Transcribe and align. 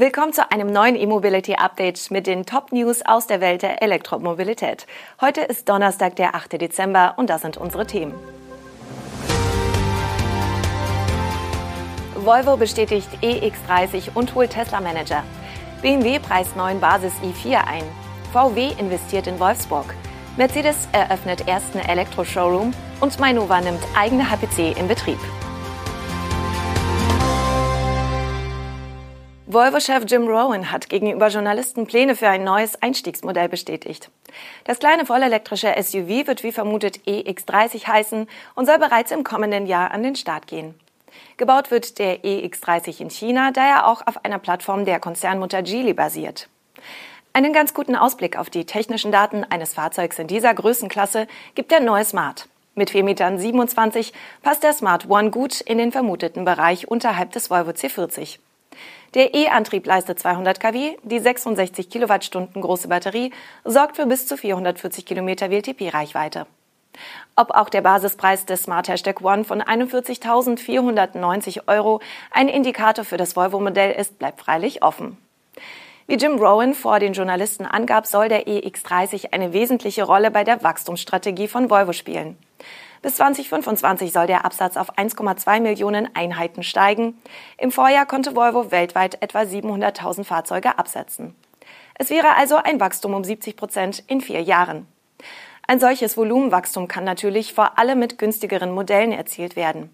Willkommen 0.00 0.32
zu 0.32 0.50
einem 0.50 0.72
neuen 0.72 0.96
E-Mobility 0.96 1.56
Update 1.56 2.10
mit 2.10 2.26
den 2.26 2.46
Top 2.46 2.72
News 2.72 3.02
aus 3.04 3.26
der 3.26 3.42
Welt 3.42 3.60
der 3.60 3.82
Elektromobilität. 3.82 4.86
Heute 5.20 5.42
ist 5.42 5.68
Donnerstag, 5.68 6.16
der 6.16 6.34
8. 6.34 6.52
Dezember 6.58 7.12
und 7.18 7.28
das 7.28 7.42
sind 7.42 7.58
unsere 7.58 7.86
Themen. 7.86 8.14
Volvo 12.14 12.56
bestätigt 12.56 13.10
EX30 13.20 14.14
und 14.14 14.34
holt 14.34 14.52
Tesla 14.52 14.80
Manager. 14.80 15.22
BMW 15.82 16.18
preist 16.18 16.56
neuen 16.56 16.80
Basis 16.80 17.12
i4 17.22 17.56
ein. 17.66 17.84
VW 18.32 18.72
investiert 18.78 19.26
in 19.26 19.38
Wolfsburg. 19.38 19.94
Mercedes 20.38 20.88
eröffnet 20.92 21.46
ersten 21.46 21.78
Elektro-Showroom 21.78 22.72
und 23.00 23.20
Mainova 23.20 23.60
nimmt 23.60 23.82
eigene 23.94 24.30
HPC 24.30 24.78
in 24.78 24.88
Betrieb. 24.88 25.18
Volvo-Chef 29.52 30.04
Jim 30.06 30.28
Rowan 30.28 30.70
hat 30.70 30.88
gegenüber 30.88 31.26
Journalisten 31.26 31.84
Pläne 31.84 32.14
für 32.14 32.28
ein 32.28 32.44
neues 32.44 32.80
Einstiegsmodell 32.80 33.48
bestätigt. 33.48 34.08
Das 34.62 34.78
kleine 34.78 35.04
vollelektrische 35.04 35.74
SUV 35.76 36.28
wird 36.28 36.44
wie 36.44 36.52
vermutet 36.52 37.00
EX30 37.04 37.84
heißen 37.88 38.28
und 38.54 38.66
soll 38.66 38.78
bereits 38.78 39.10
im 39.10 39.24
kommenden 39.24 39.66
Jahr 39.66 39.90
an 39.90 40.04
den 40.04 40.14
Start 40.14 40.46
gehen. 40.46 40.78
Gebaut 41.36 41.72
wird 41.72 41.98
der 41.98 42.22
EX30 42.22 43.00
in 43.00 43.10
China, 43.10 43.50
da 43.50 43.66
er 43.66 43.88
auch 43.88 44.06
auf 44.06 44.24
einer 44.24 44.38
Plattform 44.38 44.84
der 44.84 45.00
Konzernmutter 45.00 45.62
Geely 45.62 45.94
basiert. 45.94 46.48
Einen 47.32 47.52
ganz 47.52 47.74
guten 47.74 47.96
Ausblick 47.96 48.38
auf 48.38 48.50
die 48.50 48.66
technischen 48.66 49.10
Daten 49.10 49.42
eines 49.42 49.74
Fahrzeugs 49.74 50.20
in 50.20 50.28
dieser 50.28 50.54
Größenklasse 50.54 51.26
gibt 51.56 51.72
der 51.72 51.80
neue 51.80 52.04
Smart. 52.04 52.48
Mit 52.76 52.92
4,27 52.92 53.02
Metern 53.02 54.04
passt 54.42 54.62
der 54.62 54.74
Smart 54.74 55.10
One 55.10 55.32
gut 55.32 55.60
in 55.60 55.78
den 55.78 55.90
vermuteten 55.90 56.44
Bereich 56.44 56.86
unterhalb 56.86 57.32
des 57.32 57.50
Volvo 57.50 57.70
C40. 57.70 58.38
Der 59.14 59.34
E-Antrieb 59.34 59.86
leistet 59.86 60.20
200 60.20 60.60
kW, 60.60 60.96
die 61.02 61.18
66 61.18 61.90
Kilowattstunden 61.90 62.62
große 62.62 62.86
Batterie 62.86 63.32
sorgt 63.64 63.96
für 63.96 64.06
bis 64.06 64.26
zu 64.26 64.36
440 64.36 65.04
Kilometer 65.04 65.50
WLTP-Reichweite. 65.50 66.46
Ob 67.34 67.50
auch 67.50 67.70
der 67.70 67.80
Basispreis 67.80 68.46
des 68.46 68.64
Smart 68.64 68.88
Hashtag 68.88 69.20
One 69.20 69.44
von 69.44 69.62
41.490 69.62 71.66
Euro 71.66 72.00
ein 72.30 72.48
Indikator 72.48 73.04
für 73.04 73.16
das 73.16 73.34
Volvo-Modell 73.34 73.92
ist, 73.92 74.18
bleibt 74.18 74.40
freilich 74.40 74.84
offen. 74.84 75.16
Wie 76.06 76.14
Jim 76.14 76.38
Rowan 76.38 76.74
vor 76.74 77.00
den 77.00 77.12
Journalisten 77.12 77.66
angab, 77.66 78.06
soll 78.06 78.28
der 78.28 78.46
EX30 78.46 79.32
eine 79.32 79.52
wesentliche 79.52 80.04
Rolle 80.04 80.30
bei 80.30 80.44
der 80.44 80.62
Wachstumsstrategie 80.62 81.48
von 81.48 81.70
Volvo 81.70 81.92
spielen. 81.92 82.36
Bis 83.02 83.14
2025 83.14 84.12
soll 84.12 84.26
der 84.26 84.44
Absatz 84.44 84.76
auf 84.76 84.98
1,2 84.98 85.60
Millionen 85.60 86.14
Einheiten 86.14 86.62
steigen. 86.62 87.18
Im 87.56 87.72
Vorjahr 87.72 88.04
konnte 88.04 88.36
Volvo 88.36 88.70
weltweit 88.70 89.22
etwa 89.22 89.40
700.000 89.40 90.24
Fahrzeuge 90.24 90.78
absetzen. 90.78 91.34
Es 91.94 92.10
wäre 92.10 92.36
also 92.36 92.56
ein 92.56 92.78
Wachstum 92.78 93.14
um 93.14 93.24
70 93.24 93.56
Prozent 93.56 94.04
in 94.06 94.20
vier 94.20 94.42
Jahren. 94.42 94.86
Ein 95.66 95.80
solches 95.80 96.16
Volumenwachstum 96.16 96.88
kann 96.88 97.04
natürlich 97.04 97.54
vor 97.54 97.78
allem 97.78 97.98
mit 97.98 98.18
günstigeren 98.18 98.72
Modellen 98.72 99.12
erzielt 99.12 99.56
werden. 99.56 99.90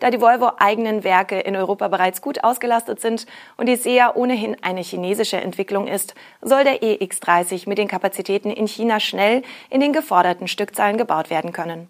Da 0.00 0.10
die 0.10 0.20
Volvo-eigenen 0.20 1.04
Werke 1.04 1.38
in 1.38 1.54
Europa 1.54 1.86
bereits 1.88 2.22
gut 2.22 2.42
ausgelastet 2.42 3.00
sind 3.00 3.26
und 3.58 3.66
die 3.66 3.76
SEA 3.76 4.14
ohnehin 4.14 4.56
eine 4.62 4.80
chinesische 4.80 5.36
Entwicklung 5.36 5.86
ist, 5.86 6.14
soll 6.40 6.64
der 6.64 6.82
EX30 6.82 7.68
mit 7.68 7.78
den 7.78 7.86
Kapazitäten 7.86 8.50
in 8.50 8.66
China 8.66 8.98
schnell 8.98 9.42
in 9.68 9.80
den 9.80 9.92
geforderten 9.92 10.48
Stückzahlen 10.48 10.96
gebaut 10.96 11.28
werden 11.28 11.52
können. 11.52 11.88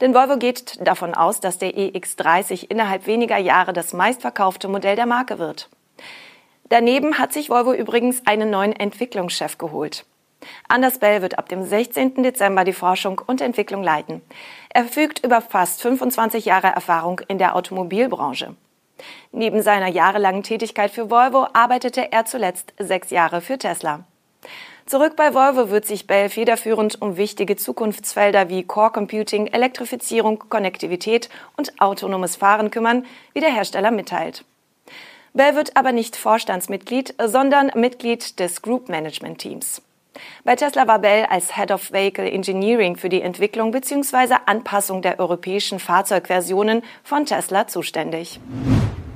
Denn 0.00 0.14
Volvo 0.14 0.36
geht 0.36 0.86
davon 0.86 1.14
aus, 1.14 1.40
dass 1.40 1.58
der 1.58 1.74
EX30 1.74 2.70
innerhalb 2.70 3.06
weniger 3.06 3.38
Jahre 3.38 3.72
das 3.72 3.92
meistverkaufte 3.92 4.68
Modell 4.68 4.96
der 4.96 5.06
Marke 5.06 5.38
wird. 5.38 5.68
Daneben 6.68 7.18
hat 7.18 7.32
sich 7.32 7.50
Volvo 7.50 7.72
übrigens 7.72 8.26
einen 8.26 8.50
neuen 8.50 8.72
Entwicklungschef 8.72 9.58
geholt. 9.58 10.06
Anders 10.68 10.98
Bell 10.98 11.22
wird 11.22 11.38
ab 11.38 11.48
dem 11.48 11.64
16. 11.64 12.22
Dezember 12.22 12.64
die 12.64 12.72
Forschung 12.72 13.20
und 13.24 13.40
Entwicklung 13.40 13.82
leiten. 13.82 14.22
Er 14.70 14.82
verfügt 14.84 15.24
über 15.24 15.40
fast 15.40 15.80
25 15.82 16.44
Jahre 16.44 16.68
Erfahrung 16.68 17.20
in 17.28 17.38
der 17.38 17.56
Automobilbranche. 17.56 18.54
Neben 19.32 19.62
seiner 19.62 19.88
jahrelangen 19.88 20.42
Tätigkeit 20.42 20.90
für 20.90 21.10
Volvo 21.10 21.46
arbeitete 21.52 22.12
er 22.12 22.24
zuletzt 22.24 22.74
sechs 22.78 23.10
Jahre 23.10 23.40
für 23.40 23.58
Tesla. 23.58 24.04
Zurück 24.86 25.16
bei 25.16 25.32
Volvo 25.32 25.70
wird 25.70 25.86
sich 25.86 26.06
Bell 26.06 26.28
federführend 26.28 27.00
um 27.00 27.16
wichtige 27.16 27.56
Zukunftsfelder 27.56 28.50
wie 28.50 28.64
Core 28.64 28.90
Computing, 28.90 29.46
Elektrifizierung, 29.46 30.44
Konnektivität 30.50 31.30
und 31.56 31.80
autonomes 31.80 32.36
Fahren 32.36 32.70
kümmern, 32.70 33.06
wie 33.32 33.40
der 33.40 33.52
Hersteller 33.52 33.90
mitteilt. 33.90 34.44
Bell 35.32 35.56
wird 35.56 35.76
aber 35.76 35.92
nicht 35.92 36.16
Vorstandsmitglied, 36.16 37.14
sondern 37.24 37.72
Mitglied 37.74 38.38
des 38.38 38.60
Group 38.60 38.90
Management 38.90 39.38
Teams. 39.38 39.80
Bei 40.44 40.54
Tesla 40.54 40.86
war 40.86 40.98
Bell 40.98 41.26
als 41.28 41.56
Head 41.56 41.72
of 41.72 41.90
Vehicle 41.90 42.30
Engineering 42.30 42.96
für 42.96 43.08
die 43.08 43.22
Entwicklung 43.22 43.72
bzw. 43.72 44.36
Anpassung 44.46 45.00
der 45.00 45.18
europäischen 45.18 45.80
Fahrzeugversionen 45.80 46.82
von 47.02 47.24
Tesla 47.24 47.66
zuständig. 47.66 48.38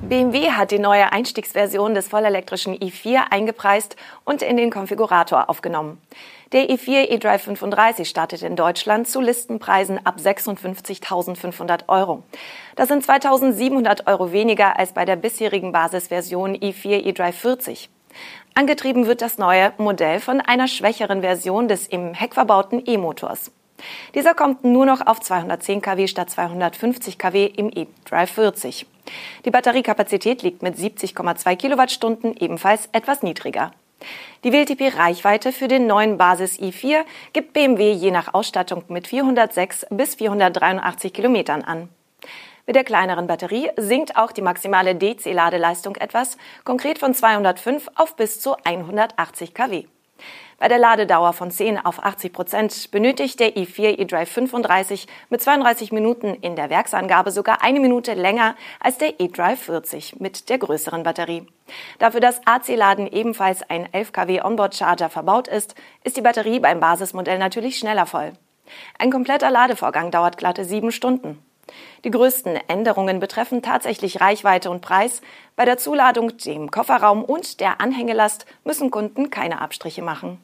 BMW 0.09 0.49
hat 0.49 0.71
die 0.71 0.79
neue 0.79 1.11
Einstiegsversion 1.11 1.93
des 1.93 2.07
vollelektrischen 2.07 2.75
i4 2.75 3.25
eingepreist 3.29 3.95
und 4.25 4.41
in 4.41 4.57
den 4.57 4.71
Konfigurator 4.71 5.51
aufgenommen. 5.51 6.01
Der 6.51 6.67
i4 6.67 7.11
eDrive 7.11 7.43
35 7.43 8.09
startet 8.09 8.41
in 8.41 8.55
Deutschland 8.55 9.07
zu 9.07 9.21
Listenpreisen 9.21 10.03
ab 10.03 10.15
56.500 10.17 11.81
Euro. 11.89 12.23
Das 12.75 12.87
sind 12.87 13.05
2.700 13.05 14.07
Euro 14.07 14.31
weniger 14.31 14.79
als 14.79 14.93
bei 14.93 15.05
der 15.05 15.15
bisherigen 15.15 15.71
Basisversion 15.71 16.57
i4 16.57 17.05
eDrive 17.05 17.35
40. 17.35 17.91
Angetrieben 18.55 19.05
wird 19.05 19.21
das 19.21 19.37
neue 19.37 19.73
Modell 19.77 20.19
von 20.19 20.41
einer 20.41 20.67
schwächeren 20.67 21.21
Version 21.21 21.67
des 21.67 21.85
im 21.85 22.15
Heck 22.15 22.33
verbauten 22.33 22.81
E-Motors. 22.83 23.51
Dieser 24.15 24.33
kommt 24.33 24.63
nur 24.63 24.85
noch 24.85 25.05
auf 25.05 25.19
210 25.19 25.81
kW 25.81 26.07
statt 26.07 26.29
250 26.29 27.17
kW 27.17 27.45
im 27.45 27.69
e-Drive 27.73 28.31
40. 28.31 28.85
Die 29.45 29.51
Batteriekapazität 29.51 30.41
liegt 30.43 30.61
mit 30.61 30.75
70,2 30.75 31.55
Kilowattstunden 31.55 32.35
ebenfalls 32.37 32.89
etwas 32.91 33.23
niedriger. 33.23 33.71
Die 34.43 34.53
WLTP-Reichweite 34.53 35.51
für 35.51 35.67
den 35.67 35.87
neuen 35.87 36.17
Basis 36.17 36.59
i4 36.59 37.03
gibt 37.33 37.53
BMW 37.53 37.91
je 37.91 38.11
nach 38.11 38.33
Ausstattung 38.33 38.83
mit 38.87 39.07
406 39.07 39.87
bis 39.89 40.15
483 40.15 41.11
Kilometern 41.11 41.63
an. 41.63 41.89
Mit 42.65 42.75
der 42.75 42.83
kleineren 42.83 43.27
Batterie 43.27 43.71
sinkt 43.77 44.15
auch 44.15 44.31
die 44.31 44.43
maximale 44.43 44.95
DC-Ladeleistung 44.95 45.95
etwas, 45.95 46.37
konkret 46.63 46.99
von 46.99 47.13
205 47.13 47.89
auf 47.95 48.15
bis 48.15 48.39
zu 48.39 48.55
180 48.63 49.53
kW. 49.53 49.85
Bei 50.59 50.67
der 50.67 50.77
Ladedauer 50.77 51.31
von 51.31 51.51
10 51.51 51.77
auf 51.85 52.03
80 52.03 52.33
Prozent 52.33 52.91
benötigt 52.91 53.39
der 53.39 53.55
i4 53.55 53.97
eDrive 53.97 54.29
35 54.29 55.07
mit 55.29 55.41
32 55.41 55.93
Minuten 55.93 56.35
in 56.35 56.57
der 56.57 56.69
Werksangabe 56.69 57.31
sogar 57.31 57.63
eine 57.63 57.79
Minute 57.79 58.13
länger 58.13 58.55
als 58.81 58.97
der 58.97 59.21
eDrive 59.21 59.59
40 59.59 60.19
mit 60.19 60.49
der 60.49 60.57
größeren 60.57 61.03
Batterie. 61.03 61.47
Dafür 61.97 62.19
das 62.19 62.41
AC-Laden 62.45 63.07
ebenfalls 63.07 63.69
ein 63.69 63.87
11 63.93 64.11
kW 64.11 64.41
Onboard-Charger 64.41 65.09
verbaut 65.09 65.47
ist, 65.47 65.75
ist 66.03 66.17
die 66.17 66.21
Batterie 66.21 66.59
beim 66.59 66.81
Basismodell 66.81 67.37
natürlich 67.37 67.79
schneller 67.79 68.05
voll. 68.05 68.33
Ein 68.97 69.11
kompletter 69.11 69.49
Ladevorgang 69.49 70.11
dauert 70.11 70.37
glatte 70.37 70.65
sieben 70.65 70.91
Stunden. 70.91 71.41
Die 72.03 72.11
größten 72.11 72.57
Änderungen 72.67 73.19
betreffen 73.19 73.61
tatsächlich 73.61 74.21
Reichweite 74.21 74.69
und 74.69 74.81
Preis. 74.81 75.21
Bei 75.55 75.65
der 75.65 75.77
Zuladung, 75.77 76.37
dem 76.37 76.71
Kofferraum 76.71 77.23
und 77.23 77.59
der 77.59 77.81
Anhängelast 77.81 78.45
müssen 78.63 78.91
Kunden 78.91 79.29
keine 79.29 79.61
Abstriche 79.61 80.01
machen. 80.01 80.39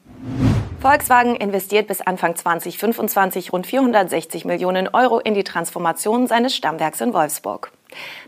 Volkswagen 0.80 1.34
investiert 1.34 1.88
bis 1.88 2.02
Anfang 2.02 2.36
2025 2.36 3.52
rund 3.52 3.66
460 3.66 4.44
Millionen 4.44 4.88
Euro 4.88 5.18
in 5.18 5.34
die 5.34 5.42
Transformation 5.42 6.26
seines 6.26 6.54
Stammwerks 6.54 7.00
in 7.00 7.14
Wolfsburg. 7.14 7.72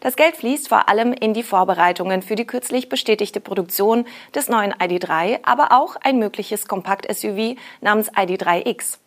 Das 0.01 0.17
Geld 0.17 0.37
fließt 0.37 0.69
vor 0.69 0.89
allem 0.89 1.13
in 1.13 1.35
die 1.35 1.43
Vorbereitungen 1.43 2.23
für 2.23 2.37
die 2.37 2.47
kürzlich 2.47 2.89
bestätigte 2.89 3.41
Produktion 3.41 4.07
des 4.35 4.49
neuen 4.49 4.73
ID3, 4.73 5.41
aber 5.43 5.73
auch 5.73 5.97
ein 6.03 6.19
mögliches 6.19 6.67
Kompakt-SUV 6.67 7.57
namens 7.81 8.11
ID3X. 8.13 8.99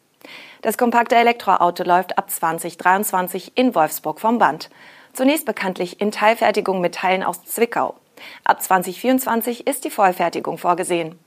Das 0.62 0.77
kompakte 0.77 1.15
Elektroauto 1.15 1.83
läuft 1.83 2.18
ab 2.18 2.29
2023 2.29 3.53
in 3.56 3.73
Wolfsburg 3.73 4.19
vom 4.19 4.38
Band. 4.38 4.69
Zunächst 5.13 5.45
bekanntlich 5.45 6.00
in 6.00 6.12
Teilfertigung 6.12 6.81
mit 6.81 6.95
Teilen 6.95 7.23
aus 7.23 7.44
Zwickau. 7.44 7.95
Ab 8.44 8.62
2024 8.62 9.68
ist 9.68 9.85
die 9.85 9.89
Vollfertigung 9.89 10.57
vorgesehen. 10.57 11.19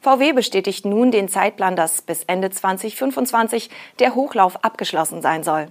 VW 0.00 0.32
bestätigt 0.32 0.84
nun 0.84 1.10
den 1.10 1.28
Zeitplan, 1.28 1.76
dass 1.76 2.02
bis 2.02 2.24
Ende 2.24 2.50
2025 2.50 3.70
der 4.00 4.14
Hochlauf 4.14 4.62
abgeschlossen 4.62 5.22
sein 5.22 5.42
soll. 5.42 5.68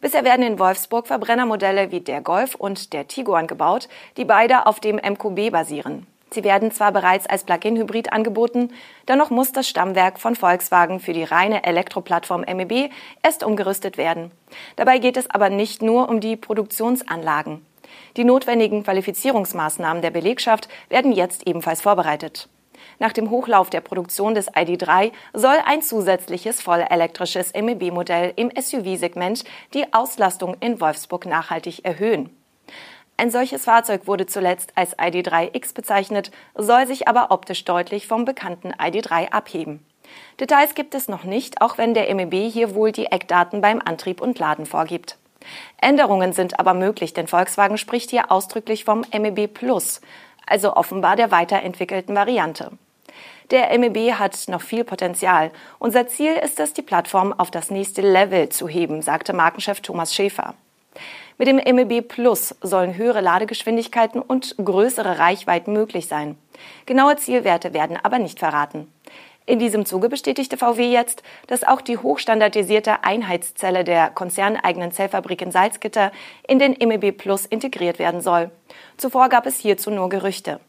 Bisher 0.00 0.24
werden 0.24 0.44
in 0.44 0.58
Wolfsburg 0.58 1.06
Verbrennermodelle 1.06 1.90
wie 1.90 2.00
der 2.00 2.20
Golf 2.20 2.54
und 2.54 2.92
der 2.92 3.08
Tiguan 3.08 3.46
gebaut, 3.46 3.88
die 4.18 4.26
beide 4.26 4.66
auf 4.66 4.80
dem 4.80 4.96
MQB 4.96 5.50
basieren. 5.50 6.06
Sie 6.30 6.42
werden 6.42 6.72
zwar 6.72 6.90
bereits 6.90 7.26
als 7.26 7.44
Plug-in-Hybrid 7.44 8.12
angeboten, 8.12 8.72
dennoch 9.06 9.30
muss 9.30 9.52
das 9.52 9.68
Stammwerk 9.68 10.18
von 10.18 10.34
Volkswagen 10.34 10.98
für 10.98 11.12
die 11.12 11.24
reine 11.24 11.64
Elektroplattform 11.64 12.40
MEB 12.42 12.90
erst 13.22 13.44
umgerüstet 13.44 13.96
werden. 13.96 14.32
Dabei 14.76 14.98
geht 14.98 15.16
es 15.16 15.30
aber 15.30 15.48
nicht 15.48 15.82
nur 15.82 16.08
um 16.08 16.20
die 16.20 16.36
Produktionsanlagen. 16.36 17.64
Die 18.16 18.24
notwendigen 18.24 18.82
Qualifizierungsmaßnahmen 18.82 20.02
der 20.02 20.10
Belegschaft 20.10 20.68
werden 20.88 21.12
jetzt 21.12 21.46
ebenfalls 21.46 21.82
vorbereitet. 21.82 22.48
Nach 22.98 23.12
dem 23.12 23.30
Hochlauf 23.30 23.70
der 23.70 23.80
Produktion 23.80 24.34
des 24.34 24.48
ID.3 24.48 25.12
soll 25.32 25.56
ein 25.64 25.82
zusätzliches 25.82 26.60
vollelektrisches 26.60 27.52
MEB-Modell 27.54 28.32
im 28.36 28.50
SUV-Segment 28.50 29.44
die 29.72 29.92
Auslastung 29.92 30.56
in 30.60 30.80
Wolfsburg 30.80 31.26
nachhaltig 31.26 31.84
erhöhen. 31.84 32.30
Ein 33.16 33.30
solches 33.30 33.64
Fahrzeug 33.64 34.06
wurde 34.06 34.26
zuletzt 34.26 34.72
als 34.74 34.92
ID.3X 35.00 35.74
bezeichnet, 35.74 36.32
soll 36.56 36.86
sich 36.86 37.06
aber 37.06 37.30
optisch 37.30 37.64
deutlich 37.64 38.08
vom 38.08 38.24
bekannten 38.24 38.72
ID.3 38.72 39.30
abheben. 39.30 39.84
Details 40.40 40.74
gibt 40.74 40.94
es 40.94 41.08
noch 41.08 41.24
nicht, 41.24 41.60
auch 41.60 41.78
wenn 41.78 41.94
der 41.94 42.12
MEB 42.12 42.50
hier 42.50 42.74
wohl 42.74 42.92
die 42.92 43.06
Eckdaten 43.06 43.60
beim 43.60 43.80
Antrieb 43.84 44.20
und 44.20 44.38
Laden 44.38 44.66
vorgibt. 44.66 45.16
Änderungen 45.80 46.32
sind 46.32 46.58
aber 46.58 46.74
möglich, 46.74 47.14
denn 47.14 47.28
Volkswagen 47.28 47.78
spricht 47.78 48.10
hier 48.10 48.32
ausdrücklich 48.32 48.84
vom 48.84 49.04
MEB 49.12 49.46
Plus, 49.52 50.00
also 50.46 50.74
offenbar 50.74 51.16
der 51.16 51.30
weiterentwickelten 51.30 52.14
Variante. 52.16 52.72
Der 53.50 53.78
MEB 53.78 54.14
hat 54.14 54.48
noch 54.48 54.62
viel 54.62 54.84
Potenzial. 54.84 55.50
Unser 55.78 56.08
Ziel 56.08 56.32
ist 56.32 56.58
es, 56.60 56.72
die 56.72 56.82
Plattform 56.82 57.32
auf 57.32 57.50
das 57.50 57.70
nächste 57.70 58.00
Level 58.00 58.48
zu 58.48 58.68
heben, 58.68 59.02
sagte 59.02 59.34
Markenchef 59.34 59.80
Thomas 59.82 60.14
Schäfer. 60.14 60.54
Mit 61.36 61.48
dem 61.48 61.56
MEB 61.56 62.06
Plus 62.06 62.54
sollen 62.60 62.96
höhere 62.96 63.20
Ladegeschwindigkeiten 63.20 64.22
und 64.22 64.54
größere 64.56 65.18
Reichweiten 65.18 65.72
möglich 65.72 66.06
sein. 66.06 66.38
Genaue 66.86 67.16
Zielwerte 67.16 67.74
werden 67.74 67.98
aber 68.00 68.18
nicht 68.18 68.38
verraten. 68.38 68.86
In 69.46 69.58
diesem 69.58 69.84
Zuge 69.84 70.08
bestätigte 70.08 70.56
VW 70.56 70.90
jetzt, 70.90 71.22
dass 71.48 71.64
auch 71.64 71.82
die 71.82 71.98
hochstandardisierte 71.98 73.04
Einheitszelle 73.04 73.84
der 73.84 74.08
konzerneigenen 74.08 74.90
Zellfabrik 74.90 75.42
in 75.42 75.50
Salzgitter 75.50 76.12
in 76.48 76.58
den 76.58 76.76
MEB 76.78 77.12
Plus 77.12 77.44
integriert 77.44 77.98
werden 77.98 78.22
soll. 78.22 78.50
Zuvor 78.96 79.28
gab 79.28 79.44
es 79.44 79.58
hierzu 79.58 79.90
nur 79.90 80.08
Gerüchte. 80.08 80.60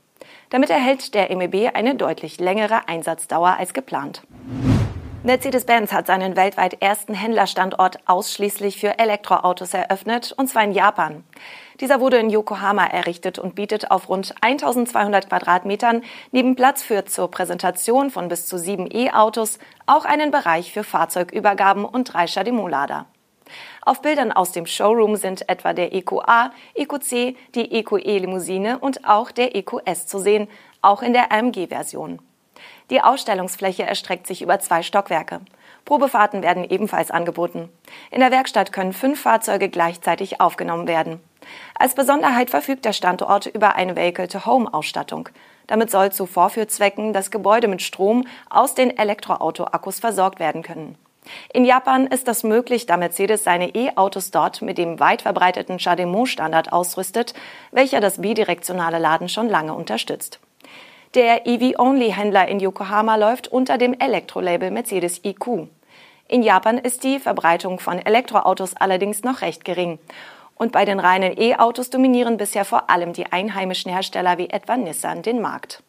Damit 0.50 0.72
erhält 0.72 1.14
der 1.14 1.34
MEB 1.36 1.74
eine 1.74 1.96
deutlich 1.96 2.40
längere 2.40 2.88
Einsatzdauer 2.90 3.56
als 3.58 3.74
geplant. 3.74 4.24
Mercedes-Benz 5.26 5.92
hat 5.92 6.06
seinen 6.06 6.36
weltweit 6.36 6.84
ersten 6.84 7.16
Händlerstandort 7.16 7.98
ausschließlich 8.06 8.78
für 8.78 9.00
Elektroautos 9.00 9.74
eröffnet, 9.74 10.32
und 10.38 10.48
zwar 10.48 10.64
in 10.64 10.72
Japan. 10.72 11.24
Dieser 11.80 12.00
wurde 12.00 12.18
in 12.18 12.30
Yokohama 12.30 12.86
errichtet 12.86 13.40
und 13.40 13.56
bietet 13.56 13.90
auf 13.90 14.08
rund 14.08 14.36
1200 14.42 15.28
Quadratmetern 15.28 16.04
neben 16.32 16.56
Platz 16.56 16.84
für 16.84 17.06
zur 17.06 17.32
Präsentation 17.32 18.12
von 18.12 18.28
bis 18.28 18.46
zu 18.46 18.60
sieben 18.60 18.88
E-Autos 18.88 19.58
auch 19.88 20.06
einen 20.06 20.30
Bereich 20.30 20.72
für 20.72 20.84
Fahrzeugübergaben 20.84 21.86
und 21.86 22.14
drei 22.14 22.28
Chademo-Lader. 22.28 23.08
Auf 23.82 24.04
Bildern 24.04 24.32
aus 24.32 24.52
dem 24.52 24.68
Showroom 24.68 25.16
sind 25.16 25.50
etwa 25.50 25.74
der 25.74 25.92
EQA, 25.96 26.52
EQC, 26.76 27.36
die 27.56 27.72
EQE-Limousine 27.72 28.78
und 28.78 29.08
auch 29.10 29.32
der 29.32 29.56
EQS 29.56 30.06
zu 30.06 30.20
sehen, 30.20 30.48
auch 30.84 31.02
in 31.02 31.14
der 31.14 31.32
AMG-Version. 31.32 32.20
Die 32.90 33.02
Ausstellungsfläche 33.02 33.84
erstreckt 33.84 34.28
sich 34.28 34.42
über 34.42 34.60
zwei 34.60 34.84
Stockwerke. 34.84 35.42
Probefahrten 35.86 36.44
werden 36.44 36.64
ebenfalls 36.64 37.12
angeboten. 37.12 37.70
In 38.12 38.20
der 38.20 38.32
Werkstatt 38.32 38.72
können 38.72 38.94
fünf 38.94 39.22
Fahrzeuge 39.22 39.70
gleichzeitig 39.70 40.42
aufgenommen 40.42 40.88
werden. 40.88 41.20
Als 41.78 41.96
Besonderheit 41.96 42.50
verfügt 42.50 42.86
der 42.86 42.94
Standort 42.94 43.48
über 43.48 43.76
eine 43.76 43.96
Vehicle-to-Home-Ausstattung. 43.96 45.30
Damit 45.68 45.90
soll 45.90 46.12
zu 46.12 46.26
Vorführzwecken 46.26 47.14
das 47.14 47.32
Gebäude 47.32 47.68
mit 47.68 47.82
Strom 47.82 48.26
aus 48.50 48.76
den 48.76 48.96
Elektroauto-Akkus 48.96 50.00
versorgt 50.00 50.40
werden 50.40 50.62
können. 50.62 50.98
In 51.52 51.66
Japan 51.66 52.06
ist 52.06 52.28
das 52.28 52.44
möglich, 52.44 52.86
da 52.86 52.98
Mercedes 52.98 53.44
seine 53.44 53.74
E-Autos 53.74 54.30
dort 54.30 54.62
mit 54.62 54.78
dem 54.78 55.00
weit 55.00 55.24
verbreiteten 55.24 55.80
CHAdeMO-Standard 55.80 56.72
ausrüstet, 56.72 57.34
welcher 57.72 58.00
das 58.00 58.22
bidirektionale 58.22 59.00
Laden 59.00 59.28
schon 59.28 59.50
lange 59.50 59.74
unterstützt. 59.74 60.40
Der 61.16 61.48
EV-Only-Händler 61.48 62.50
in 62.50 62.60
Yokohama 62.60 63.16
läuft 63.16 63.48
unter 63.48 63.78
dem 63.78 63.94
Elektrolabel 63.98 64.70
Mercedes 64.70 65.24
EQ. 65.24 65.70
In 66.28 66.44
Japan 66.44 66.78
ist 66.78 67.06
die 67.06 67.20
Verbreitung 67.20 67.80
von 67.80 68.00
Elektroautos 68.00 68.76
allerdings 68.76 69.24
noch 69.24 69.42
recht 69.42 69.64
gering. 69.64 69.98
Und 70.56 70.74
bei 70.74 70.84
den 70.84 71.00
reinen 71.00 71.40
E-Autos 71.40 71.90
dominieren 71.90 72.36
bisher 72.36 72.66
vor 72.66 72.90
allem 72.90 73.14
die 73.14 73.32
einheimischen 73.32 73.94
Hersteller 73.94 74.38
wie 74.38 74.50
etwa 74.50 74.76
Nissan 74.76 75.22
den 75.22 75.40
Markt. 75.40 75.84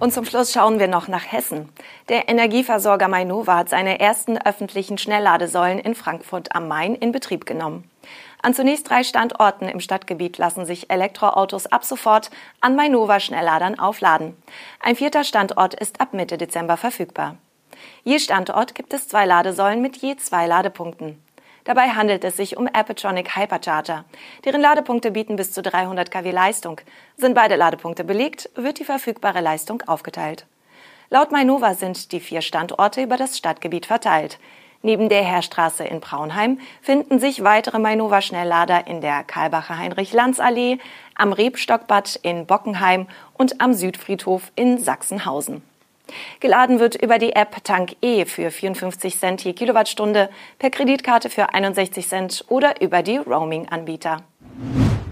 Und 0.00 0.12
zum 0.12 0.24
Schluss 0.24 0.52
schauen 0.52 0.80
wir 0.80 0.88
noch 0.88 1.06
nach 1.06 1.30
Hessen. 1.30 1.68
Der 2.08 2.28
Energieversorger 2.28 3.06
Mainova 3.06 3.58
hat 3.58 3.68
seine 3.68 4.00
ersten 4.00 4.38
öffentlichen 4.38 4.98
Schnellladesäulen 4.98 5.78
in 5.78 5.94
Frankfurt 5.94 6.56
am 6.56 6.66
Main 6.66 6.96
in 6.96 7.12
Betrieb 7.12 7.46
genommen. 7.46 7.89
An 8.42 8.54
zunächst 8.54 8.88
drei 8.88 9.04
Standorten 9.04 9.68
im 9.68 9.80
Stadtgebiet 9.80 10.38
lassen 10.38 10.64
sich 10.64 10.90
Elektroautos 10.90 11.66
ab 11.66 11.84
sofort 11.84 12.30
an 12.60 12.74
Mainova 12.74 13.20
Schnellladern 13.20 13.78
aufladen. 13.78 14.36
Ein 14.80 14.96
vierter 14.96 15.24
Standort 15.24 15.74
ist 15.74 16.00
ab 16.00 16.14
Mitte 16.14 16.38
Dezember 16.38 16.76
verfügbar. 16.76 17.36
Je 18.02 18.18
Standort 18.18 18.74
gibt 18.74 18.92
es 18.94 19.08
zwei 19.08 19.26
Ladesäulen 19.26 19.82
mit 19.82 19.96
je 19.98 20.16
zwei 20.16 20.46
Ladepunkten. 20.46 21.22
Dabei 21.64 21.90
handelt 21.90 22.24
es 22.24 22.36
sich 22.36 22.56
um 22.56 22.66
Appetronic 22.66 23.36
Hypercharger. 23.36 24.04
Deren 24.44 24.62
Ladepunkte 24.62 25.10
bieten 25.10 25.36
bis 25.36 25.52
zu 25.52 25.60
300 25.60 26.10
kW 26.10 26.30
Leistung. 26.30 26.80
Sind 27.16 27.34
beide 27.34 27.56
Ladepunkte 27.56 28.04
belegt, 28.04 28.48
wird 28.54 28.78
die 28.78 28.84
verfügbare 28.84 29.40
Leistung 29.40 29.82
aufgeteilt. 29.86 30.46
Laut 31.10 31.32
Mainova 31.32 31.74
sind 31.74 32.12
die 32.12 32.20
vier 32.20 32.40
Standorte 32.40 33.02
über 33.02 33.16
das 33.16 33.36
Stadtgebiet 33.36 33.84
verteilt. 33.84 34.38
Neben 34.82 35.10
der 35.10 35.22
Heerstraße 35.22 35.84
in 35.84 36.00
Braunheim 36.00 36.58
finden 36.80 37.18
sich 37.18 37.44
weitere 37.44 37.78
Mainova 37.78 38.22
Schnelllader 38.22 38.86
in 38.86 39.02
der 39.02 39.24
Karlbacher 39.24 39.76
Heinrich-Lanz-Allee, 39.76 40.78
am 41.14 41.34
Rebstockbad 41.34 42.18
in 42.22 42.46
Bockenheim 42.46 43.06
und 43.34 43.60
am 43.60 43.74
Südfriedhof 43.74 44.50
in 44.56 44.78
Sachsenhausen. 44.78 45.62
Geladen 46.40 46.80
wird 46.80 46.96
über 46.96 47.18
die 47.18 47.34
App 47.34 47.62
Tank 47.62 47.96
E 48.00 48.24
für 48.24 48.50
54 48.50 49.18
Cent 49.18 49.44
je 49.44 49.52
Kilowattstunde, 49.52 50.30
per 50.58 50.70
Kreditkarte 50.70 51.28
für 51.28 51.52
61 51.52 52.08
Cent 52.08 52.44
oder 52.48 52.80
über 52.80 53.02
die 53.02 53.18
Roaming-Anbieter. 53.18 54.22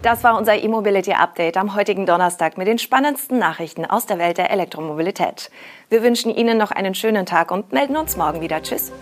Das 0.03 0.25
war 0.25 0.39
unser 0.39 0.57
E-Mobility 0.63 1.13
Update 1.13 1.57
am 1.57 1.75
heutigen 1.75 2.07
Donnerstag 2.07 2.57
mit 2.57 2.69
den 2.69 2.79
spannendsten 2.79 3.39
Nachrichten 3.39 3.85
aus 3.85 4.07
der 4.07 4.19
Welt 4.19 4.39
der 4.39 4.51
Elektromobilität. 4.51 5.51
Wir 5.91 6.03
wünschen 6.03 6.35
Ihnen 6.35 6.57
noch 6.57 6.71
einen 6.71 6.95
schönen 6.95 7.27
Tag 7.27 7.51
und 7.51 7.73
melden 7.73 7.97
uns 7.97 8.17
morgen 8.17 8.41
wieder. 8.41 8.63
Tschüss. 8.63 8.93